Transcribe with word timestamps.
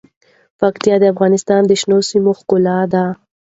پکتیا 0.59 0.95
د 0.99 1.03
افغانستان 1.13 1.61
د 1.67 1.71
شنو 1.81 1.97
سیمو 2.09 2.31
ښکلا 2.39 2.79
ده. 2.93 3.05